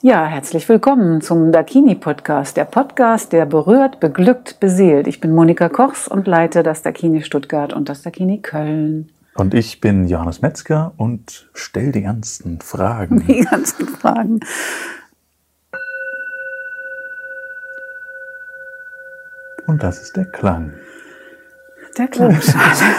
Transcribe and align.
Ja, 0.00 0.26
herzlich 0.26 0.68
willkommen 0.68 1.20
zum 1.22 1.50
Dakini 1.50 1.96
Podcast, 1.96 2.56
der 2.56 2.66
Podcast, 2.66 3.32
der 3.32 3.46
berührt, 3.46 3.98
beglückt, 3.98 4.60
beseelt. 4.60 5.08
Ich 5.08 5.18
bin 5.18 5.34
Monika 5.34 5.68
Kochs 5.68 6.06
und 6.06 6.28
leite 6.28 6.62
das 6.62 6.82
Dakini 6.82 7.24
Stuttgart 7.24 7.72
und 7.72 7.88
das 7.88 8.02
Dakini 8.02 8.40
Köln. 8.40 9.10
Und 9.34 9.54
ich 9.54 9.80
bin 9.80 10.06
Johannes 10.06 10.40
Metzger 10.40 10.92
und 10.98 11.50
stelle 11.52 11.90
die 11.90 12.02
ganzen 12.02 12.60
Fragen. 12.60 13.24
Die 13.26 13.40
ganzen 13.40 13.88
Fragen. 13.88 14.38
Und 19.66 19.82
das 19.82 20.00
ist 20.00 20.16
der 20.16 20.26
Klang. 20.26 20.74
Der 21.98 22.08
Klangschale. 22.08 22.94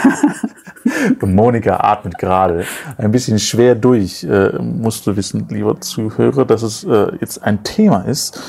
Monika 1.22 1.76
atmet 1.80 2.18
gerade 2.18 2.64
ein 2.98 3.10
bisschen 3.10 3.38
schwer 3.38 3.74
durch. 3.74 4.24
Äh, 4.24 4.58
musst 4.58 5.06
du 5.06 5.16
wissen, 5.16 5.46
lieber 5.48 5.80
Zuhörer, 5.80 6.44
dass 6.44 6.62
es 6.62 6.84
äh, 6.84 7.12
jetzt 7.20 7.42
ein 7.42 7.62
Thema 7.64 8.02
ist, 8.02 8.40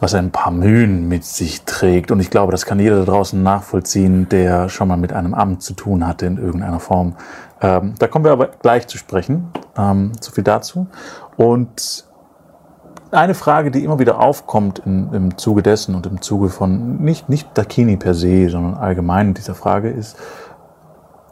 was 0.00 0.14
ein 0.14 0.30
paar 0.30 0.52
Mühen 0.52 1.08
mit 1.08 1.24
sich 1.24 1.62
trägt. 1.62 2.10
Und 2.10 2.20
ich 2.20 2.30
glaube, 2.30 2.52
das 2.52 2.66
kann 2.66 2.78
jeder 2.78 2.98
da 2.98 3.04
draußen 3.04 3.42
nachvollziehen, 3.42 4.28
der 4.28 4.68
schon 4.68 4.88
mal 4.88 4.96
mit 4.96 5.12
einem 5.12 5.34
Amt 5.34 5.62
zu 5.62 5.72
tun 5.74 6.06
hatte 6.06 6.26
in 6.26 6.36
irgendeiner 6.36 6.80
Form. 6.80 7.16
Ähm, 7.60 7.94
da 7.98 8.08
kommen 8.08 8.24
wir 8.24 8.32
aber 8.32 8.48
gleich 8.48 8.86
zu 8.86 8.98
sprechen. 8.98 9.48
Ähm, 9.76 10.12
so 10.20 10.32
viel 10.32 10.44
dazu. 10.44 10.86
Und 11.36 12.04
eine 13.16 13.34
Frage, 13.34 13.70
die 13.70 13.82
immer 13.82 13.98
wieder 13.98 14.20
aufkommt 14.20 14.80
in, 14.80 15.12
im 15.12 15.38
Zuge 15.38 15.62
dessen 15.62 15.94
und 15.94 16.06
im 16.06 16.20
Zuge 16.20 16.48
von 16.48 16.98
nicht, 16.98 17.28
nicht 17.28 17.48
Dakini 17.54 17.96
per 17.96 18.14
se, 18.14 18.48
sondern 18.48 18.74
allgemein 18.74 19.34
dieser 19.34 19.54
Frage 19.54 19.90
ist, 19.90 20.16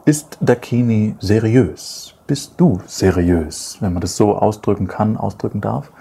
ist 0.05 0.37
Dakini 0.41 1.15
seriös? 1.19 2.15
Bist 2.27 2.53
du 2.57 2.81
seriös, 2.85 3.77
wenn 3.81 3.93
man 3.93 4.01
das 4.01 4.17
so 4.17 4.35
ausdrücken 4.35 4.87
kann, 4.87 5.15
ausdrücken 5.17 5.61
darf? 5.61 5.91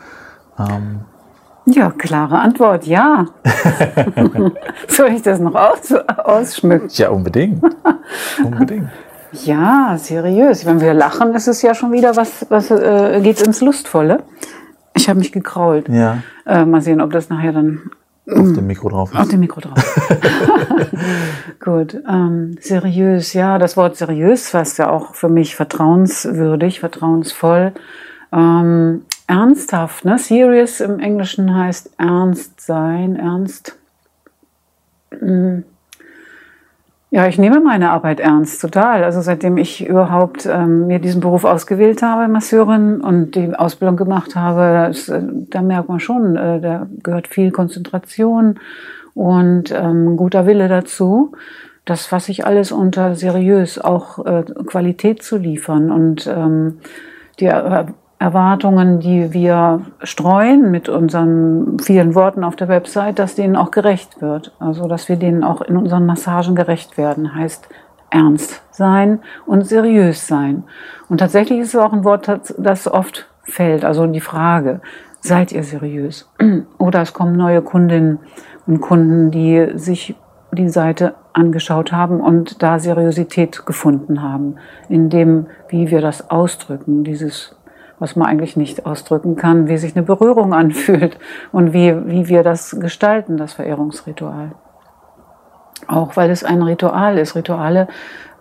Ähm 0.58 1.00
ja, 1.66 1.90
klare 1.90 2.38
Antwort, 2.38 2.86
ja. 2.86 3.26
Soll 4.88 5.08
ich 5.08 5.22
das 5.22 5.38
noch 5.38 5.54
aus, 5.54 5.92
ausschmücken? 5.92 6.88
Ja, 6.92 7.10
unbedingt. 7.10 7.62
unbedingt. 8.44 8.90
Ja, 9.44 9.96
seriös. 9.98 10.64
Wenn 10.64 10.80
wir 10.80 10.94
lachen, 10.94 11.34
ist 11.34 11.48
es 11.48 11.62
ja 11.62 11.74
schon 11.74 11.92
wieder 11.92 12.16
was, 12.16 12.46
was 12.50 12.70
äh, 12.70 13.20
geht 13.22 13.40
ins 13.42 13.60
Lustvolle. 13.60 14.22
Ich 15.04 15.08
habe 15.10 15.18
mich 15.18 15.32
gekrault. 15.32 15.90
Ja. 15.90 16.22
Äh, 16.46 16.64
mal 16.64 16.80
sehen, 16.80 17.02
ob 17.02 17.12
das 17.12 17.28
nachher 17.28 17.52
dann 17.52 17.90
auf 18.26 18.54
dem 18.54 18.66
Mikro 18.66 18.88
drauf 18.88 19.12
ist. 19.12 19.20
Auf 19.20 19.28
dem 19.28 19.40
Mikro 19.40 19.60
drauf. 19.60 19.74
Gut. 21.60 22.02
Ähm, 22.08 22.56
seriös, 22.58 23.34
ja, 23.34 23.58
das 23.58 23.76
Wort 23.76 23.98
seriös 23.98 24.48
fasst 24.48 24.78
ja 24.78 24.88
auch 24.88 25.14
für 25.14 25.28
mich 25.28 25.56
vertrauenswürdig, 25.56 26.80
vertrauensvoll. 26.80 27.72
Ähm, 28.32 29.02
ernsthaft, 29.26 30.06
ne? 30.06 30.18
Serious 30.18 30.80
im 30.80 30.98
Englischen 31.00 31.54
heißt 31.54 31.90
ernst 31.98 32.62
sein, 32.62 33.16
ernst. 33.16 33.76
Hm. 35.10 35.64
Ja, 37.10 37.28
ich 37.28 37.38
nehme 37.38 37.60
meine 37.60 37.90
Arbeit 37.90 38.18
ernst, 38.18 38.60
total. 38.60 39.04
Also 39.04 39.20
seitdem 39.20 39.56
ich 39.56 39.86
überhaupt 39.86 40.46
ähm, 40.46 40.88
mir 40.88 40.98
diesen 40.98 41.20
Beruf 41.20 41.44
ausgewählt 41.44 42.02
habe, 42.02 42.26
Masseurin, 42.26 43.00
und 43.00 43.36
die 43.36 43.54
Ausbildung 43.54 43.96
gemacht 43.96 44.34
habe, 44.34 44.90
ist, 44.90 45.08
äh, 45.10 45.22
da 45.22 45.62
merkt 45.62 45.88
man 45.88 46.00
schon, 46.00 46.36
äh, 46.36 46.60
da 46.60 46.88
gehört 47.04 47.28
viel 47.28 47.52
Konzentration 47.52 48.58
und 49.14 49.70
ähm, 49.70 50.16
guter 50.16 50.46
Wille 50.46 50.68
dazu. 50.68 51.32
Das 51.84 52.06
fasse 52.06 52.32
ich 52.32 52.46
alles 52.46 52.72
unter 52.72 53.14
seriös, 53.14 53.78
auch 53.78 54.24
äh, 54.24 54.42
Qualität 54.66 55.22
zu 55.22 55.36
liefern 55.36 55.92
und 55.92 56.26
ähm, 56.26 56.80
die 57.38 57.48
Erwartungen, 58.18 59.00
die 59.00 59.32
wir 59.32 59.82
streuen 60.02 60.70
mit 60.70 60.88
unseren 60.88 61.78
vielen 61.78 62.14
Worten 62.14 62.44
auf 62.44 62.56
der 62.56 62.68
Website, 62.68 63.18
dass 63.18 63.34
denen 63.34 63.56
auch 63.56 63.70
gerecht 63.70 64.22
wird. 64.22 64.52
Also, 64.58 64.86
dass 64.86 65.08
wir 65.08 65.16
denen 65.16 65.44
auch 65.44 65.60
in 65.60 65.76
unseren 65.76 66.06
Massagen 66.06 66.54
gerecht 66.54 66.96
werden, 66.96 67.34
heißt 67.34 67.68
ernst 68.10 68.62
sein 68.70 69.20
und 69.46 69.66
seriös 69.66 70.26
sein. 70.26 70.64
Und 71.08 71.18
tatsächlich 71.18 71.60
ist 71.60 71.74
es 71.74 71.80
auch 71.80 71.92
ein 71.92 72.04
Wort, 72.04 72.30
das 72.56 72.88
oft 72.88 73.26
fällt. 73.42 73.84
Also 73.84 74.06
die 74.06 74.20
Frage, 74.20 74.80
seid 75.20 75.52
ihr 75.52 75.64
seriös? 75.64 76.30
Oder 76.78 77.02
es 77.02 77.12
kommen 77.12 77.36
neue 77.36 77.62
Kundinnen 77.62 78.20
und 78.66 78.80
Kunden, 78.80 79.30
die 79.30 79.72
sich 79.74 80.16
die 80.52 80.68
Seite 80.68 81.14
angeschaut 81.32 81.92
haben 81.92 82.20
und 82.20 82.62
da 82.62 82.78
Seriosität 82.78 83.66
gefunden 83.66 84.22
haben, 84.22 84.54
in 84.88 85.10
dem, 85.10 85.46
wie 85.68 85.90
wir 85.90 86.00
das 86.00 86.30
ausdrücken, 86.30 87.02
dieses 87.02 87.56
was 87.98 88.16
man 88.16 88.28
eigentlich 88.28 88.56
nicht 88.56 88.86
ausdrücken 88.86 89.36
kann, 89.36 89.68
wie 89.68 89.78
sich 89.78 89.96
eine 89.96 90.04
Berührung 90.04 90.52
anfühlt 90.52 91.18
und 91.52 91.72
wie, 91.72 91.94
wie 92.06 92.28
wir 92.28 92.42
das 92.42 92.76
gestalten, 92.78 93.36
das 93.36 93.52
Verehrungsritual. 93.52 94.52
Auch 95.86 96.16
weil 96.16 96.30
es 96.30 96.44
ein 96.44 96.62
Ritual 96.62 97.18
ist. 97.18 97.34
Rituale 97.34 97.88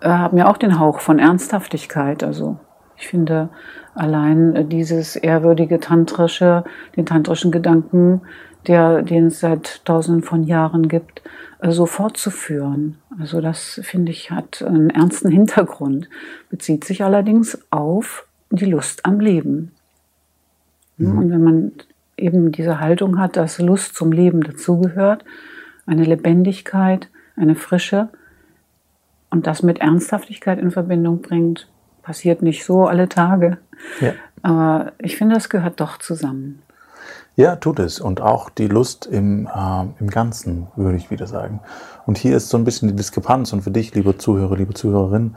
äh, 0.00 0.08
haben 0.08 0.38
ja 0.38 0.48
auch 0.48 0.56
den 0.56 0.78
Hauch 0.78 1.00
von 1.00 1.18
Ernsthaftigkeit. 1.18 2.22
Also 2.22 2.58
ich 2.96 3.08
finde 3.08 3.50
allein 3.94 4.68
dieses 4.68 5.16
ehrwürdige 5.16 5.80
tantrische, 5.80 6.64
den 6.96 7.06
tantrischen 7.06 7.52
Gedanken, 7.52 8.22
der, 8.66 9.02
den 9.02 9.26
es 9.26 9.40
seit 9.40 9.84
tausenden 9.84 10.22
von 10.22 10.44
Jahren 10.44 10.88
gibt, 10.88 11.22
äh, 11.60 11.70
so 11.70 11.86
fortzuführen. 11.86 12.98
Also 13.20 13.40
das 13.40 13.80
finde 13.82 14.12
ich 14.12 14.30
hat 14.30 14.62
einen 14.62 14.90
ernsten 14.90 15.30
Hintergrund, 15.30 16.08
bezieht 16.50 16.84
sich 16.84 17.04
allerdings 17.04 17.58
auf 17.70 18.26
die 18.56 18.66
Lust 18.66 19.04
am 19.04 19.20
Leben. 19.20 19.72
Mhm. 20.96 21.18
Und 21.18 21.30
wenn 21.30 21.42
man 21.42 21.72
eben 22.16 22.52
diese 22.52 22.80
Haltung 22.80 23.18
hat, 23.18 23.36
dass 23.36 23.58
Lust 23.58 23.94
zum 23.94 24.12
Leben 24.12 24.42
dazugehört, 24.42 25.24
eine 25.86 26.04
Lebendigkeit, 26.04 27.08
eine 27.36 27.54
Frische 27.56 28.08
und 29.30 29.46
das 29.46 29.62
mit 29.62 29.78
Ernsthaftigkeit 29.78 30.58
in 30.58 30.70
Verbindung 30.70 31.20
bringt, 31.20 31.68
passiert 32.02 32.42
nicht 32.42 32.64
so 32.64 32.86
alle 32.86 33.08
Tage. 33.08 33.58
Ja. 34.00 34.12
Aber 34.42 34.92
ich 34.98 35.16
finde, 35.16 35.34
das 35.34 35.48
gehört 35.48 35.80
doch 35.80 35.98
zusammen. 35.98 36.62
Ja, 37.36 37.56
tut 37.56 37.80
es. 37.80 37.98
Und 37.98 38.20
auch 38.20 38.48
die 38.48 38.68
Lust 38.68 39.06
im, 39.06 39.46
äh, 39.46 39.84
im 39.98 40.08
Ganzen, 40.08 40.68
würde 40.76 40.96
ich 40.96 41.10
wieder 41.10 41.26
sagen. 41.26 41.60
Und 42.06 42.16
hier 42.16 42.36
ist 42.36 42.48
so 42.48 42.56
ein 42.56 42.64
bisschen 42.64 42.88
die 42.88 42.94
Diskrepanz. 42.94 43.52
Und 43.52 43.62
für 43.62 43.72
dich, 43.72 43.94
liebe 43.94 44.16
Zuhörer, 44.16 44.56
liebe 44.56 44.74
Zuhörerin, 44.74 45.34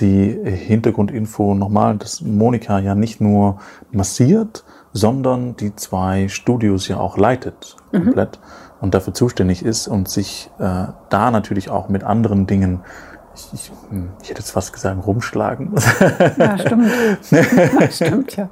die 0.00 0.38
Hintergrundinfo 0.44 1.54
nochmal, 1.54 1.96
dass 1.96 2.20
Monika 2.20 2.78
ja 2.78 2.94
nicht 2.94 3.20
nur 3.20 3.58
massiert, 3.92 4.64
sondern 4.92 5.56
die 5.56 5.74
zwei 5.76 6.28
Studios 6.28 6.88
ja 6.88 6.98
auch 6.98 7.16
leitet 7.16 7.76
mhm. 7.92 8.04
komplett 8.04 8.38
mhm. 8.38 8.84
und 8.84 8.94
dafür 8.94 9.14
zuständig 9.14 9.64
ist 9.64 9.88
und 9.88 10.08
sich 10.08 10.50
äh, 10.58 10.86
da 11.08 11.30
natürlich 11.30 11.70
auch 11.70 11.88
mit 11.88 12.04
anderen 12.04 12.46
Dingen 12.46 12.80
ich, 13.52 13.70
ich, 14.22 14.30
hätte 14.30 14.40
jetzt 14.40 14.50
fast 14.50 14.72
gesagt, 14.72 15.06
rumschlagen. 15.06 15.72
Ja, 16.38 16.58
stimmt. 16.58 16.90
ja, 17.30 17.90
stimmt, 17.90 18.36
ja. 18.36 18.48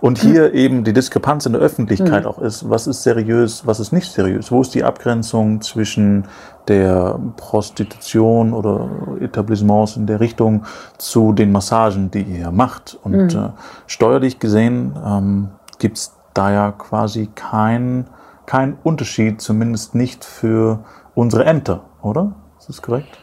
Und 0.00 0.18
hier 0.18 0.54
eben 0.54 0.84
die 0.84 0.92
Diskrepanz 0.92 1.46
in 1.46 1.52
der 1.52 1.62
Öffentlichkeit 1.62 2.24
mhm. 2.24 2.30
auch 2.30 2.38
ist, 2.38 2.68
was 2.68 2.86
ist 2.86 3.02
seriös, 3.02 3.66
was 3.66 3.80
ist 3.80 3.92
nicht 3.92 4.10
seriös? 4.10 4.52
Wo 4.52 4.60
ist 4.60 4.74
die 4.74 4.84
Abgrenzung 4.84 5.60
zwischen 5.60 6.26
der 6.68 7.18
Prostitution 7.36 8.52
oder 8.52 8.88
Etablissements 9.20 9.96
in 9.96 10.06
der 10.06 10.20
Richtung 10.20 10.64
zu 10.98 11.32
den 11.32 11.50
Massagen, 11.52 12.10
die 12.10 12.22
ihr 12.22 12.50
macht? 12.50 12.98
Und 13.02 13.34
mhm. 13.34 13.40
äh, 13.40 13.50
steuerlich 13.86 14.38
gesehen 14.38 14.96
ähm, 15.04 15.48
gibt 15.78 15.98
es 15.98 16.14
da 16.34 16.52
ja 16.52 16.72
quasi 16.72 17.28
keinen 17.34 18.06
kein 18.48 18.78
Unterschied, 18.82 19.42
zumindest 19.42 19.94
nicht 19.94 20.24
für 20.24 20.82
unsere 21.14 21.44
Ämter, 21.44 21.82
oder? 22.00 22.32
Ist 22.58 22.70
das 22.70 22.80
korrekt? 22.80 23.18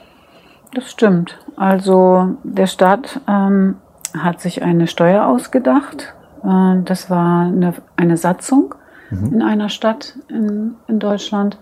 Das 0.76 0.92
stimmt. 0.92 1.38
Also 1.56 2.36
der 2.44 2.68
Staat 2.68 3.22
ähm, 3.30 3.78
hat 4.14 4.42
sich 4.42 4.62
eine 4.62 4.88
Steuer 4.88 5.26
ausgedacht. 5.26 6.14
Äh, 6.44 6.82
das 6.84 7.10
war 7.10 7.46
eine, 7.46 7.74
eine 7.96 8.18
Satzung 8.18 8.76
mhm. 9.10 9.34
in 9.34 9.42
einer 9.42 9.70
Stadt 9.70 10.18
in, 10.28 10.76
in 10.88 11.00
Deutschland. 11.00 11.58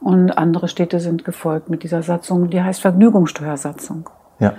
Und 0.00 0.30
andere 0.38 0.68
Städte 0.68 1.00
sind 1.00 1.24
gefolgt 1.24 1.68
mit 1.68 1.82
dieser 1.82 2.02
Satzung, 2.02 2.48
die 2.48 2.62
heißt 2.62 2.80
Vergnügungssteuersatzung. 2.80 4.08
Ja. 4.38 4.52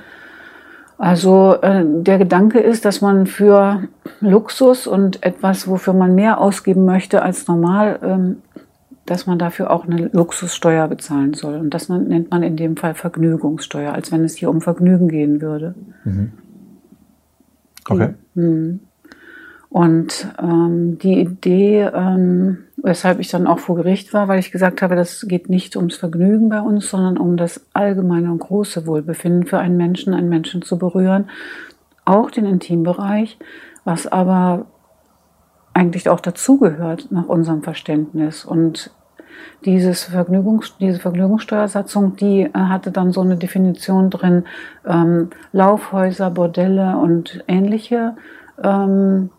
Also 0.98 1.56
äh, 1.62 1.84
der 1.86 2.18
Gedanke 2.18 2.60
ist, 2.60 2.84
dass 2.84 3.00
man 3.00 3.28
für 3.28 3.84
Luxus 4.20 4.88
und 4.88 5.24
etwas, 5.24 5.70
wofür 5.70 5.94
man 5.94 6.16
mehr 6.16 6.42
ausgeben 6.42 6.84
möchte 6.84 7.22
als 7.22 7.48
normal, 7.48 8.00
ähm, 8.04 8.42
dass 9.06 9.28
man 9.28 9.38
dafür 9.38 9.72
auch 9.72 9.86
eine 9.86 10.10
Luxussteuer 10.12 10.88
bezahlen 10.88 11.34
soll. 11.34 11.56
Und 11.56 11.74
das 11.74 11.90
nennt 11.90 12.31
man 12.31 12.44
in 12.44 12.57
dem 12.57 12.75
Fall 12.75 12.96
Vergnügungssteuer, 12.96 13.94
als 13.94 14.12
wenn 14.12 14.24
es 14.24 14.36
hier 14.36 14.50
um 14.50 14.62
Vergnügen 14.62 15.07
gehen 15.07 15.42
würde. 15.42 15.75
Mhm. 16.04 16.31
Okay. 17.88 18.13
Mhm. 18.34 18.80
Und 19.69 20.30
ähm, 20.42 20.98
die 21.00 21.19
Idee, 21.19 21.90
ähm, 21.94 22.60
weshalb 22.78 23.19
ich 23.19 23.28
dann 23.28 23.46
auch 23.46 23.60
vor 23.60 23.75
Gericht 23.75 24.13
war, 24.13 24.28
weil 24.28 24.40
ich 24.40 24.52
gesagt 24.52 24.81
habe, 24.81 24.96
das 24.96 25.25
geht 25.28 25.50
nicht 25.50 25.75
ums 25.75 25.98
Vergnügen 25.98 26.50
bei 26.50 26.62
uns, 26.62 26.90
sondern 26.90 27.18
um 27.18 27.36
das 27.36 27.66
allgemeine 27.74 28.31
und 28.31 28.40
große 28.40 28.88
Wohlbefinden 28.88 29.46
für 29.46 29.58
einen 29.58 29.75
Menschen, 29.75 30.13
einen 30.13 30.30
Menschen 30.30 30.62
zu 30.62 30.78
berühren, 30.78 31.25
auch 32.06 32.31
den 32.31 32.46
Intimbereich, 32.46 33.38
was 33.84 34.08
aber 34.08 34.68
eigentlich 35.75 36.10
auch 36.10 36.22
dazugehört 36.22 37.12
nach 37.12 37.25
unserem 37.25 37.62
Verständnis. 37.62 38.45
Und 38.45 38.92
dieses 39.66 40.06
Vergnügungs, 40.06 40.77
diese 40.80 41.00
Vergnügungssteuersatzung, 41.00 42.16
die 42.16 42.44
äh, 42.44 42.51
hatte 42.54 42.92
dann 42.92 43.12
so 43.12 43.22
eine 43.22 43.36
Definition 43.36 44.10
drin, 44.10 44.45
ähm, 44.86 45.30
Laufhäuser, 45.51 46.31
Bordelle 46.31 46.98
und 46.98 47.44
ähnliche 47.48 48.16
ähm, 48.63 49.30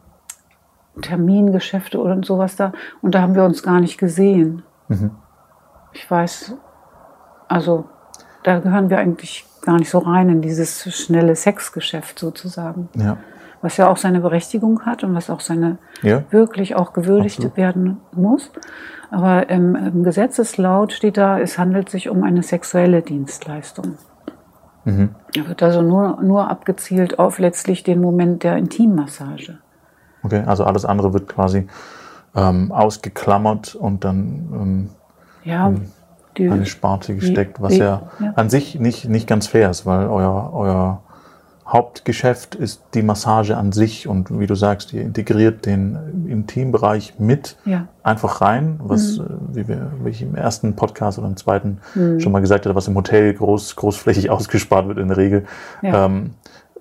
Termingeschäfte 1.00 1.98
und 1.98 2.26
sowas 2.26 2.56
da. 2.56 2.72
Und 3.00 3.14
da 3.14 3.22
haben 3.22 3.34
wir 3.34 3.44
uns 3.44 3.62
gar 3.62 3.80
nicht 3.80 3.96
gesehen. 3.96 4.62
Mhm. 4.88 5.12
Ich 5.94 6.10
weiß, 6.10 6.54
also 7.48 7.86
da 8.42 8.58
gehören 8.58 8.90
wir 8.90 8.98
eigentlich 8.98 9.46
gar 9.62 9.78
nicht 9.78 9.90
so 9.90 9.98
rein 9.98 10.28
in 10.28 10.42
dieses 10.42 10.84
schnelle 10.94 11.34
Sexgeschäft 11.34 12.18
sozusagen. 12.18 12.90
Ja. 12.94 13.16
Was 13.66 13.78
ja 13.78 13.88
auch 13.88 13.96
seine 13.96 14.20
Berechtigung 14.20 14.86
hat 14.86 15.02
und 15.02 15.12
was 15.12 15.28
auch 15.28 15.40
seine 15.40 15.78
ja. 16.02 16.22
wirklich 16.30 16.76
auch 16.76 16.92
gewürdigt 16.92 17.38
Absolut. 17.38 17.56
werden 17.56 17.96
muss. 18.12 18.52
Aber 19.10 19.50
im, 19.50 19.74
im, 19.74 20.04
Gesetzeslaut 20.04 20.92
steht 20.92 21.16
da, 21.16 21.40
es 21.40 21.58
handelt 21.58 21.88
sich 21.88 22.08
um 22.08 22.22
eine 22.22 22.44
sexuelle 22.44 23.02
Dienstleistung. 23.02 23.94
Mhm. 24.84 25.16
Da 25.34 25.48
wird 25.48 25.64
also 25.64 25.82
nur, 25.82 26.22
nur 26.22 26.48
abgezielt 26.48 27.18
auf 27.18 27.40
letztlich 27.40 27.82
den 27.82 28.00
Moment 28.00 28.44
der 28.44 28.56
Intimmassage. 28.56 29.58
Okay, 30.22 30.44
also 30.46 30.62
alles 30.62 30.84
andere 30.84 31.12
wird 31.12 31.26
quasi 31.26 31.66
ähm, 32.36 32.70
ausgeklammert 32.70 33.74
und 33.74 34.04
dann 34.04 34.48
ähm, 34.52 34.90
ja, 35.42 35.72
die, 36.38 36.48
eine 36.48 36.66
Sparte 36.66 37.16
gesteckt, 37.16 37.60
was 37.60 37.72
die, 37.72 37.80
ja, 37.80 38.02
ja, 38.20 38.32
an 38.36 38.48
sich 38.48 38.78
nicht, 38.78 39.08
nicht 39.08 39.26
ganz 39.26 39.48
fair 39.48 39.70
ist, 39.70 39.86
weil 39.86 40.06
euer, 40.06 40.52
euer 40.54 41.02
Hauptgeschäft 41.68 42.54
ist 42.54 42.82
die 42.94 43.02
Massage 43.02 43.56
an 43.56 43.72
sich 43.72 44.06
und 44.06 44.38
wie 44.38 44.46
du 44.46 44.54
sagst, 44.54 44.92
ihr 44.92 45.02
integriert 45.02 45.66
den 45.66 46.26
Intimbereich 46.28 47.14
mit 47.18 47.56
ja. 47.64 47.88
einfach 48.04 48.40
rein, 48.40 48.78
was, 48.84 49.18
mhm. 49.18 49.24
Äh, 49.24 49.56
wie, 49.56 49.68
wir, 49.68 49.92
wie 50.04 50.10
ich 50.10 50.22
im 50.22 50.36
ersten 50.36 50.76
Podcast 50.76 51.18
oder 51.18 51.26
im 51.26 51.36
zweiten 51.36 51.78
mhm. 51.96 52.20
schon 52.20 52.30
mal 52.30 52.38
gesagt 52.38 52.66
habe, 52.66 52.76
was 52.76 52.86
im 52.86 52.94
Hotel 52.94 53.34
groß, 53.34 53.74
großflächig 53.74 54.30
ausgespart 54.30 54.86
wird 54.86 54.98
in 54.98 55.08
der 55.08 55.16
Regel. 55.16 55.44
Ja. 55.82 56.06
Ähm, 56.06 56.34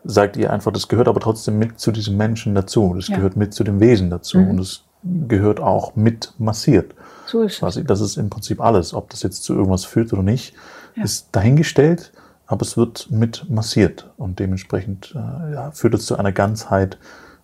sagt 0.03 0.37
ihr 0.37 0.53
einfach, 0.53 0.71
das 0.71 0.88
gehört 0.88 1.07
aber 1.07 1.19
trotzdem 1.19 1.57
mit 1.57 1.79
zu 1.79 1.91
diesem 1.91 2.15
Menschen 2.15 2.53
dazu, 2.53 2.93
das 2.95 3.07
ja. 3.07 3.15
gehört 3.15 3.35
mit 3.35 3.55
zu 3.55 3.63
dem 3.63 3.79
Wesen 3.79 4.11
dazu 4.11 4.38
mhm. 4.38 4.51
und 4.51 4.59
es 4.59 4.83
gehört 5.27 5.59
auch 5.59 5.95
mit 5.95 6.33
massiert. 6.38 6.93
So 7.25 7.41
ist 7.41 7.63
es. 7.63 7.83
Das 7.85 8.01
ist 8.01 8.17
im 8.17 8.29
Prinzip 8.29 8.61
alles. 8.61 8.93
Ob 8.93 9.09
das 9.09 9.23
jetzt 9.23 9.43
zu 9.43 9.55
irgendwas 9.55 9.83
führt 9.83 10.13
oder 10.13 10.21
nicht, 10.21 10.53
ist 10.95 11.29
dahingestellt 11.31 12.11
aber 12.47 12.62
es 12.62 12.77
wird 12.77 13.09
mit 13.09 13.50
massiert 13.50 14.12
und 14.18 14.39
dementsprechend 14.39 15.15
äh, 15.15 15.53
ja, 15.53 15.71
führt 15.71 15.95
es 15.95 16.06
zu 16.06 16.18
einer 16.18 16.31
Ganzheit 16.31 16.97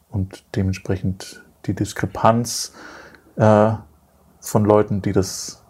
und 0.09 0.43
dementsprechend 0.55 1.43
die 1.65 1.73
Diskrepanz 1.73 2.73
äh, 3.37 3.71
von 4.39 4.65
Leuten, 4.65 5.01
die 5.01 5.11
das 5.11 5.63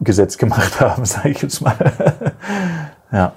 Gesetz 0.00 0.38
gemacht 0.38 0.80
haben, 0.80 1.04
sage 1.04 1.30
ich 1.30 1.42
jetzt 1.42 1.60
mal. 1.60 1.76
ja. 3.12 3.32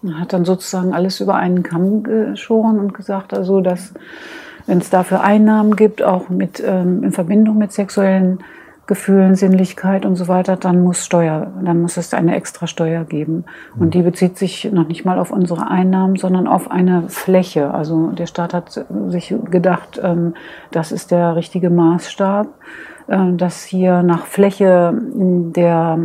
Man 0.00 0.20
hat 0.20 0.32
dann 0.32 0.44
sozusagen 0.44 0.94
alles 0.94 1.20
über 1.20 1.34
einen 1.34 1.62
Kamm 1.62 2.04
geschoren 2.04 2.78
und 2.78 2.94
gesagt, 2.94 3.34
also 3.34 3.60
dass 3.60 3.92
wenn 4.66 4.78
es 4.78 4.90
dafür 4.90 5.22
Einnahmen 5.22 5.76
gibt, 5.76 6.02
auch 6.02 6.28
mit 6.28 6.62
ähm, 6.64 7.02
in 7.02 7.10
Verbindung 7.10 7.58
mit 7.58 7.72
sexuellen 7.72 8.44
Gefühlen, 8.88 9.34
Sinnlichkeit 9.34 10.06
und 10.06 10.16
so 10.16 10.28
weiter, 10.28 10.56
dann 10.56 10.82
muss 10.82 11.04
Steuer, 11.04 11.52
dann 11.62 11.82
muss 11.82 11.98
es 11.98 12.14
eine 12.14 12.34
extra 12.34 12.66
Steuer 12.66 13.04
geben. 13.04 13.44
Und 13.78 13.92
die 13.92 14.00
bezieht 14.00 14.38
sich 14.38 14.72
noch 14.72 14.88
nicht 14.88 15.04
mal 15.04 15.18
auf 15.18 15.30
unsere 15.30 15.70
Einnahmen, 15.70 16.16
sondern 16.16 16.48
auf 16.48 16.70
eine 16.70 17.10
Fläche. 17.10 17.74
Also 17.74 18.12
der 18.12 18.24
Staat 18.24 18.54
hat 18.54 18.86
sich 19.08 19.34
gedacht, 19.50 20.00
ähm, 20.02 20.32
das 20.70 20.90
ist 20.90 21.10
der 21.10 21.36
richtige 21.36 21.68
Maßstab, 21.68 22.46
äh, 23.08 23.32
dass 23.34 23.62
hier 23.62 24.02
nach 24.02 24.24
Fläche 24.24 24.94
der, 24.94 25.98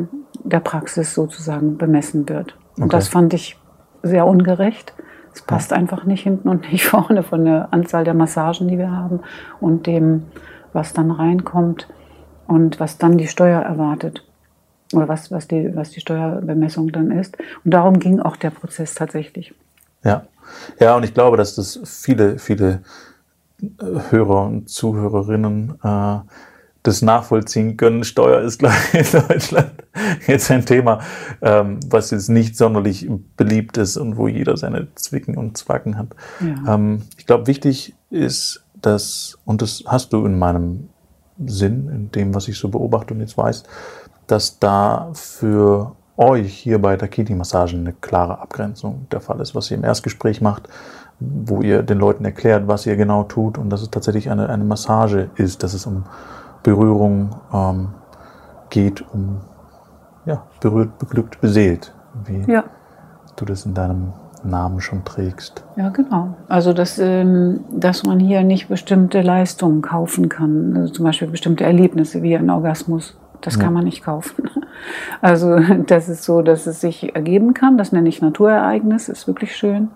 der 0.44 0.60
Praxis 0.60 1.14
sozusagen 1.14 1.78
bemessen 1.78 2.28
wird. 2.28 2.58
Und 2.76 2.84
okay. 2.84 2.98
das 2.98 3.08
fand 3.08 3.34
ich 3.34 3.58
sehr 4.02 4.28
ungerecht. 4.28 4.94
Es 5.34 5.42
passt 5.42 5.72
ja. 5.72 5.78
einfach 5.78 6.04
nicht 6.04 6.24
hinten 6.24 6.50
und 6.50 6.70
nicht 6.70 6.86
vorne 6.86 7.24
von 7.24 7.46
der 7.46 7.70
Anzahl 7.72 8.04
der 8.04 8.14
Massagen, 8.14 8.68
die 8.68 8.78
wir 8.78 8.92
haben 8.92 9.22
und 9.62 9.88
dem, 9.88 10.24
was 10.74 10.92
dann 10.92 11.12
reinkommt 11.12 11.88
und 12.48 12.80
was 12.80 12.98
dann 12.98 13.18
die 13.18 13.28
Steuer 13.28 13.62
erwartet 13.62 14.24
oder 14.94 15.08
was, 15.08 15.32
was, 15.32 15.48
die, 15.48 15.76
was 15.76 15.92
die 15.92 16.02
Steuerbemessung 16.02 16.92
dann 16.92 17.12
ist. 17.12 17.38
Und 17.64 17.74
darum 17.74 18.00
ging 18.00 18.20
auch 18.20 18.38
der 18.38 18.52
Prozess 18.52 18.96
tatsächlich. 18.96 19.54
Ja, 20.04 20.26
ja 20.80 20.96
und 20.96 21.04
ich 21.04 21.14
glaube, 21.14 21.38
dass 21.38 21.56
das 21.56 21.80
viele, 21.84 22.38
viele 22.38 22.84
äh, 23.62 24.12
Hörer 24.12 24.46
und 24.46 24.70
Zuhörerinnen 24.70 25.80
äh, 25.84 26.20
das 26.84 27.02
nachvollziehen 27.02 27.78
können. 27.78 28.04
Steuer 28.04 28.42
ist 28.42 28.60
gleich 28.60 28.94
in 28.94 29.06
Deutschland 29.28 29.72
jetzt 30.28 30.52
ein 30.52 30.66
Thema, 30.66 31.00
ähm, 31.42 31.80
was 31.88 32.12
jetzt 32.12 32.30
nicht 32.30 32.58
sonderlich 32.58 33.10
beliebt 33.38 33.78
ist 33.78 33.98
und 33.98 34.18
wo 34.18 34.28
jeder 34.28 34.58
seine 34.58 34.94
Zwicken 34.96 35.38
und 35.38 35.58
Zwacken 35.58 35.98
hat. 35.98 36.10
Ja. 36.42 36.76
Ähm, 36.76 37.04
ich 37.18 37.26
glaube, 37.26 37.48
wichtig 37.48 37.96
ist, 38.10 38.64
dass, 38.82 39.40
und 39.46 39.62
das 39.62 39.84
hast 39.88 40.12
du 40.14 40.26
in 40.26 40.38
meinem 40.38 40.90
Sinn, 41.46 41.90
in 41.90 42.12
dem, 42.12 42.36
was 42.36 42.48
ich 42.48 42.58
so 42.58 42.70
beobachte 42.70 43.14
und 43.14 43.20
jetzt 43.20 43.38
weiß, 43.38 43.64
dass 44.28 44.60
da 44.60 45.10
für 45.14 45.96
euch 46.18 46.54
hier 46.54 46.80
bei 46.80 46.96
Takiti-Massagen 46.96 47.80
eine 47.80 47.94
klare 47.94 48.40
Abgrenzung 48.40 49.08
der 49.12 49.20
Fall 49.20 49.40
ist, 49.42 49.56
was 49.56 49.72
ihr 49.72 49.78
im 49.78 49.84
Erstgespräch 49.84 50.42
macht, 50.42 50.70
wo 51.20 51.62
ihr 51.62 51.84
den 51.84 51.98
Leuten 51.98 52.26
erklärt, 52.26 52.68
was 52.68 52.86
ihr 52.86 52.96
genau 52.96 53.24
tut 53.24 53.58
und 53.58 53.70
dass 53.70 53.82
es 53.82 53.90
tatsächlich 53.90 54.30
eine, 54.30 54.50
eine 54.50 54.64
Massage 54.64 55.30
ist, 55.36 55.64
dass 55.64 55.74
es 55.74 55.86
um 55.86 56.04
Berührung 56.62 57.36
ähm, 57.52 57.90
geht, 58.70 59.04
um 59.14 59.42
ja, 60.26 60.44
berührt, 60.62 60.98
beglückt, 61.00 61.42
beseelt, 61.42 61.94
wie 62.26 62.52
ja. 62.52 62.64
du 63.36 63.46
das 63.46 63.66
in 63.66 63.74
deinem 63.74 64.14
Namen 64.46 64.82
schon 64.82 65.04
trägst. 65.06 65.64
Ja, 65.76 65.90
genau. 65.90 66.36
Also, 66.48 66.74
dass, 66.74 67.00
ähm, 67.00 67.62
dass 67.72 68.04
man 68.04 68.20
hier 68.20 68.44
nicht 68.44 68.68
bestimmte 68.70 69.22
Leistungen 69.22 69.82
kaufen 69.82 70.30
kann, 70.30 70.76
also 70.76 70.94
zum 70.94 71.06
Beispiel 71.06 71.28
bestimmte 71.28 71.64
Erlebnisse 71.64 72.22
wie 72.22 72.36
ein 72.36 72.50
Orgasmus. 72.50 73.18
Das 73.42 73.56
ja. 73.56 73.64
kann 73.64 73.74
man 73.74 73.86
nicht 73.86 74.04
kaufen. 74.04 74.50
Also, 75.22 75.60
das 75.88 76.10
ist 76.10 76.24
so, 76.24 76.42
dass 76.42 76.68
es 76.68 76.82
sich 76.82 77.16
ergeben 77.16 77.54
kann. 77.54 77.78
Das 77.78 77.94
nenne 77.94 78.10
ich 78.10 78.22
Naturereignis, 78.22 79.08
ist 79.08 79.28
wirklich 79.28 79.56
schön. 79.56 79.92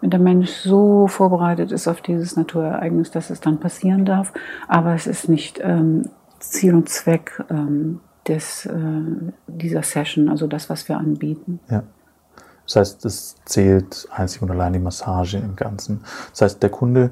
Wenn 0.00 0.10
der 0.10 0.20
Mensch 0.20 0.50
so 0.50 1.08
vorbereitet 1.08 1.72
ist 1.72 1.88
auf 1.88 2.00
dieses 2.02 2.36
Naturereignis, 2.36 3.10
dass 3.10 3.30
es 3.30 3.40
dann 3.40 3.58
passieren 3.58 4.04
darf. 4.04 4.32
Aber 4.68 4.94
es 4.94 5.08
ist 5.08 5.28
nicht 5.28 5.58
ähm, 5.60 6.04
Ziel 6.38 6.74
und 6.74 6.88
Zweck 6.88 7.44
ähm, 7.50 7.98
des, 8.28 8.66
äh, 8.66 8.72
dieser 9.48 9.82
Session, 9.82 10.28
also 10.28 10.46
das, 10.46 10.70
was 10.70 10.88
wir 10.88 10.98
anbieten. 10.98 11.58
Ja. 11.68 11.82
Das 12.68 12.76
heißt, 12.76 13.04
es 13.06 13.36
zählt 13.46 14.06
einzig 14.14 14.42
und 14.42 14.50
allein 14.50 14.74
die 14.74 14.78
Massage 14.78 15.38
im 15.38 15.56
Ganzen. 15.56 16.02
Das 16.30 16.42
heißt, 16.42 16.62
der 16.62 16.68
Kunde 16.70 17.10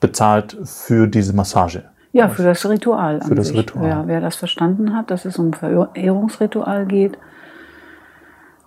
bezahlt 0.00 0.56
für 0.64 1.06
diese 1.06 1.32
Massage. 1.32 1.84
Ja, 2.12 2.28
für 2.28 2.42
das 2.42 2.68
Ritual. 2.68 3.22
Für 3.22 3.34
das 3.34 3.48
sich. 3.48 3.58
Ritual. 3.58 3.88
Ja, 3.88 4.02
wer 4.06 4.20
das 4.20 4.36
verstanden 4.36 4.94
hat, 4.94 5.10
dass 5.10 5.24
es 5.24 5.38
um 5.38 5.54
Verehrungsritual 5.54 6.86
geht, 6.86 7.18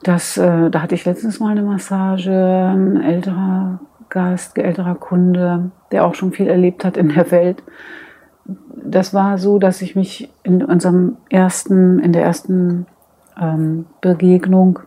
das, 0.04 0.36
äh, 0.36 0.72
da 0.72 0.82
hatte 0.82 0.96
ich 0.96 1.06
letztens 1.06 1.40
mal 1.40 1.52
eine 1.52 1.62
Massage, 1.62 2.32
ein 2.32 3.00
älterer 3.00 3.80
Gast, 4.10 4.58
älterer 4.58 4.96
Kunde, 4.96 5.70
der 5.92 6.06
auch 6.06 6.16
schon 6.16 6.32
viel 6.32 6.48
erlebt 6.48 6.84
hat 6.84 6.98
in 6.98 7.10
der 7.10 7.30
Welt. 7.30 7.62
Das 8.84 9.14
war 9.14 9.38
so, 9.38 9.60
dass 9.60 9.84
ich 9.84 9.96
mich 9.96 10.32
in 10.42 10.66
unserem 10.66 11.18
ersten, 11.30 12.00
in 12.00 12.14
der 12.14 12.24
ersten 12.24 12.88
ähm, 13.40 13.86
Begegnung 14.02 14.80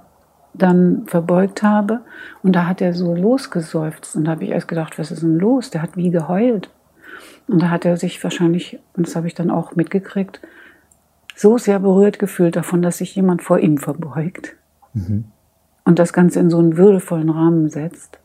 dann 0.55 1.05
verbeugt 1.07 1.63
habe. 1.63 2.01
Und 2.43 2.55
da 2.55 2.67
hat 2.67 2.81
er 2.81 2.95
so 2.95 3.15
losgeseufzt. 3.15 4.17
Und 4.17 4.25
da 4.25 4.33
habe 4.33 4.45
ich 4.45 4.51
erst 4.51 4.69
gedacht, 4.69 4.99
was 4.99 5.11
ist 5.11 5.23
denn 5.23 5.39
los? 5.39 5.71
Der 5.71 5.83
hat 5.83 5.97
wie 5.97 6.11
geheult. 6.11 6.71
Und 7.47 7.61
da 7.61 7.71
hat 7.71 7.85
er 7.85 7.97
sich 7.97 8.23
wahrscheinlich, 8.25 8.79
und 8.97 9.07
das 9.07 9.17
habe 9.17 9.27
ich 9.27 9.35
dann 9.35 9.51
auch 9.51 9.75
mitgekriegt, 9.75 10.41
so 11.37 11.59
sehr 11.59 11.81
berührt 11.81 12.19
gefühlt 12.19 12.57
davon, 12.57 12.81
dass 12.81 12.99
sich 12.99 13.15
jemand 13.15 13.43
vor 13.43 13.59
ihm 13.59 13.79
verbeugt. 13.79 14.55
Mhm. 14.95 15.25
Und 15.85 15.99
das 15.99 16.13
Ganze 16.13 16.41
in 16.41 16.49
so 16.49 16.59
einen 16.59 16.77
würdevollen 16.77 17.29
Rahmen 17.29 17.69
setzt, 17.69 18.19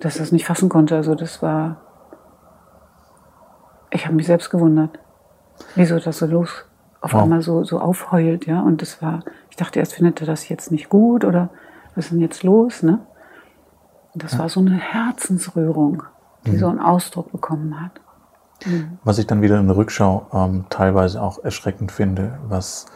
dass 0.00 0.16
er 0.16 0.24
es 0.24 0.32
nicht 0.32 0.44
fassen 0.44 0.68
konnte. 0.68 0.96
Also 0.96 1.14
das 1.14 1.40
war, 1.40 1.80
ich 3.90 4.04
habe 4.04 4.16
mich 4.16 4.26
selbst 4.26 4.50
gewundert, 4.50 4.98
wieso 5.76 5.98
das 5.98 6.18
so 6.18 6.26
los 6.26 6.66
auf 7.00 7.14
wow. 7.14 7.22
einmal 7.22 7.42
so, 7.42 7.64
so 7.64 7.80
aufheult, 7.80 8.46
ja. 8.46 8.60
Und 8.60 8.82
das 8.82 9.02
war, 9.02 9.22
dachte 9.62 9.78
erst, 9.78 9.94
findet 9.94 10.20
er 10.20 10.26
das 10.26 10.48
jetzt 10.48 10.70
nicht 10.70 10.88
gut 10.88 11.24
oder 11.24 11.50
was 11.94 12.06
ist 12.06 12.12
denn 12.12 12.20
jetzt 12.20 12.42
los, 12.42 12.82
ne? 12.82 12.98
Und 14.14 14.22
das 14.22 14.32
ja. 14.32 14.40
war 14.40 14.48
so 14.48 14.60
eine 14.60 14.74
Herzensrührung, 14.74 16.02
die 16.46 16.52
mhm. 16.52 16.58
so 16.58 16.66
einen 16.68 16.80
Ausdruck 16.80 17.32
bekommen 17.32 17.80
hat. 17.80 17.92
Mhm. 18.66 18.98
Was 19.04 19.18
ich 19.18 19.26
dann 19.26 19.40
wieder 19.42 19.58
in 19.58 19.66
der 19.66 19.76
Rückschau 19.76 20.26
ähm, 20.32 20.66
teilweise 20.68 21.22
auch 21.22 21.42
erschreckend 21.42 21.92
finde, 21.92 22.38
was 22.46 22.86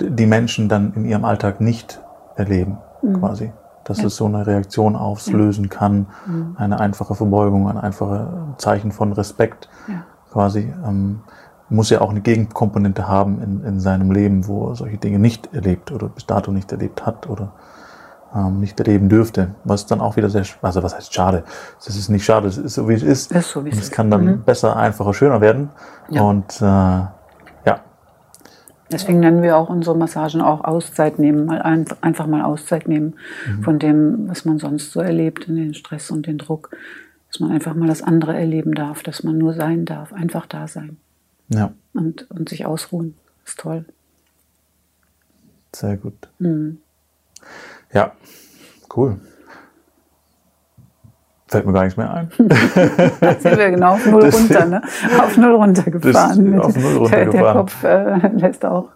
die 0.00 0.26
Menschen 0.26 0.68
dann 0.68 0.92
in 0.94 1.04
ihrem 1.04 1.24
Alltag 1.24 1.60
nicht 1.60 2.00
erleben, 2.36 2.78
mhm. 3.02 3.20
quasi. 3.20 3.52
Dass 3.84 3.98
ja. 3.98 4.06
es 4.06 4.16
so 4.16 4.26
eine 4.26 4.46
Reaktion 4.46 4.96
auslösen 4.96 5.68
kann, 5.68 6.06
mhm. 6.26 6.56
eine 6.58 6.80
einfache 6.80 7.14
Verbeugung, 7.14 7.68
ein 7.68 7.76
einfaches 7.76 8.26
Zeichen 8.58 8.90
von 8.92 9.12
Respekt. 9.12 9.68
Ja 9.86 10.04
quasi. 10.34 10.72
Ähm, 10.86 11.20
muss 11.68 11.90
ja 11.90 12.00
auch 12.00 12.10
eine 12.10 12.20
Gegenkomponente 12.20 13.08
haben 13.08 13.40
in, 13.42 13.64
in 13.64 13.80
seinem 13.80 14.10
Leben, 14.10 14.46
wo 14.46 14.68
er 14.68 14.76
solche 14.76 14.98
Dinge 14.98 15.18
nicht 15.18 15.54
erlebt 15.54 15.92
oder 15.92 16.08
bis 16.08 16.26
dato 16.26 16.50
nicht 16.52 16.70
erlebt 16.72 17.06
hat 17.06 17.28
oder 17.28 17.52
ähm, 18.34 18.60
nicht 18.60 18.78
erleben 18.78 19.08
dürfte. 19.08 19.54
Was 19.64 19.86
dann 19.86 20.00
auch 20.00 20.16
wieder 20.16 20.28
sehr, 20.28 20.44
also 20.62 20.82
was 20.82 20.94
heißt 20.94 21.14
schade? 21.14 21.44
Das 21.84 21.96
ist 21.96 22.08
nicht 22.08 22.24
schade, 22.24 22.48
es 22.48 22.58
ist 22.58 22.74
so 22.74 22.88
wie 22.88 22.94
es 22.94 23.02
ist. 23.02 23.32
Ist 23.32 23.50
so, 23.50 23.64
wie 23.64 23.70
es 23.70 23.78
es 23.78 23.84
ist. 23.84 23.92
kann 23.92 24.10
dann 24.10 24.24
Mhm. 24.24 24.42
besser, 24.42 24.76
einfacher, 24.76 25.14
schöner 25.14 25.40
werden. 25.40 25.70
Ja. 26.10 26.22
Und 26.22 26.60
äh, 26.60 26.64
ja, 26.64 27.80
Deswegen 28.92 29.20
nennen 29.20 29.42
wir 29.42 29.56
auch 29.56 29.70
unsere 29.70 29.96
Massagen 29.96 30.42
auch 30.42 30.62
Auszeit 30.64 31.18
nehmen, 31.18 31.46
mal 31.46 31.62
ein, 31.62 31.86
einfach 32.02 32.26
mal 32.26 32.42
Auszeit 32.42 32.86
nehmen 32.86 33.14
von 33.62 33.78
dem, 33.78 34.28
was 34.28 34.44
man 34.44 34.58
sonst 34.58 34.92
so 34.92 35.00
erlebt, 35.00 35.48
in 35.48 35.56
den 35.56 35.74
Stress 35.74 36.10
und 36.10 36.26
den 36.26 36.38
Druck. 36.38 36.70
Dass 37.30 37.40
man 37.40 37.50
einfach 37.50 37.74
mal 37.74 37.88
das 37.88 38.02
andere 38.02 38.36
erleben 38.36 38.74
darf, 38.74 39.02
dass 39.02 39.24
man 39.24 39.38
nur 39.38 39.54
sein 39.54 39.86
darf, 39.86 40.12
einfach 40.12 40.46
da 40.46 40.68
sein 40.68 40.98
ja, 41.48 41.72
und, 41.94 42.30
und 42.30 42.48
sich 42.48 42.66
ausruhen. 42.66 43.16
Ist 43.46 43.58
toll. 43.60 43.84
sehr 45.74 45.96
gut. 45.96 46.14
Mhm. 46.38 46.78
Ja, 47.92 48.12
cool. 48.96 49.20
Fällt 51.48 51.66
mir 51.66 51.72
gar 51.72 51.84
nichts 51.84 51.96
mehr 51.96 52.12
ein. 52.12 52.30
Da 53.20 53.34
sind 53.38 53.58
wir 53.58 53.70
genau 53.70 53.92
auf 53.94 54.06
Null 54.06 54.22
Das- 54.22 54.34
runter, 54.40 54.66
ne? 54.66 54.82
Auf 55.20 55.36
Null 55.36 55.54
runtergefahren. 55.54 56.52
Das- 56.56 56.64
auf 56.66 56.76
Null 56.76 56.90
Der, 57.10 57.28
runtergefahren. 57.28 57.32
der 57.32 57.52
Kopf 57.52 57.84
äh, 57.84 58.28
lässt 58.38 58.64
auch, 58.64 58.88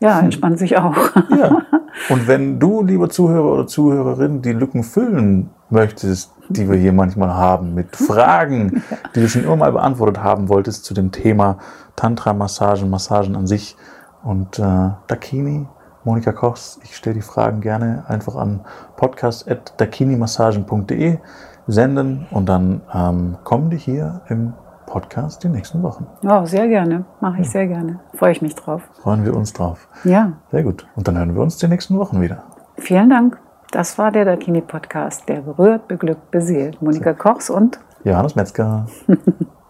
ja, 0.00 0.20
entspannt 0.20 0.58
sich 0.58 0.76
auch. 0.78 0.96
Ja. 1.30 1.62
Und 2.08 2.26
wenn 2.28 2.60
du, 2.60 2.82
lieber 2.84 3.10
Zuhörer 3.10 3.52
oder 3.52 3.66
Zuhörerin, 3.66 4.40
die 4.42 4.52
Lücken 4.52 4.84
füllen 4.84 5.50
möchtest, 5.70 6.32
die 6.48 6.68
wir 6.68 6.76
hier 6.78 6.92
manchmal 6.92 7.32
haben, 7.34 7.74
mit 7.74 7.94
Fragen, 7.96 8.82
die 9.14 9.20
du 9.20 9.28
schon 9.28 9.44
immer 9.44 9.56
mal 9.56 9.72
beantwortet 9.72 10.22
haben 10.22 10.48
wolltest 10.48 10.84
zu 10.84 10.94
dem 10.94 11.12
Thema 11.12 11.58
Tantra-Massagen, 11.96 12.88
Massagen 12.90 13.36
an 13.36 13.46
sich 13.46 13.76
und 14.22 14.58
äh, 14.58 14.90
Dakini, 15.06 15.66
Monika 16.04 16.32
Kochs, 16.32 16.80
ich 16.84 16.96
stelle 16.96 17.14
die 17.16 17.22
Fragen 17.22 17.60
gerne 17.60 18.04
einfach 18.08 18.34
an 18.36 18.60
podcast.dakinimassagen.de 18.96 21.18
senden 21.66 22.26
und 22.30 22.48
dann 22.48 22.80
ähm, 22.94 23.36
kommen 23.44 23.68
die 23.70 23.76
hier 23.76 24.22
im 24.28 24.54
Podcast 24.86 25.44
die 25.44 25.48
nächsten 25.50 25.82
Wochen. 25.82 26.06
Ja, 26.22 26.46
sehr 26.46 26.66
gerne. 26.66 27.04
Mache 27.20 27.42
ich 27.42 27.50
sehr 27.50 27.66
gerne. 27.66 28.00
Freue 28.14 28.32
ich 28.32 28.40
mich 28.40 28.54
drauf. 28.54 28.80
Freuen 29.02 29.22
wir 29.24 29.36
uns 29.36 29.52
drauf. 29.52 29.86
Ja, 30.04 30.32
Sehr 30.50 30.62
gut. 30.62 30.86
Und 30.96 31.06
dann 31.06 31.18
hören 31.18 31.34
wir 31.34 31.42
uns 31.42 31.58
die 31.58 31.68
nächsten 31.68 31.98
Wochen 31.98 32.22
wieder. 32.22 32.44
vielen 32.78 33.10
Dank. 33.10 33.38
Das 33.70 33.98
war 33.98 34.10
der 34.10 34.24
Dakini 34.24 34.62
Podcast, 34.62 35.28
der 35.28 35.42
berührt, 35.42 35.88
beglückt, 35.88 36.30
beseelt. 36.30 36.80
Monika 36.80 37.12
Kochs 37.12 37.50
und 37.50 37.78
Johannes 38.02 38.34
Metzger. 38.34 38.86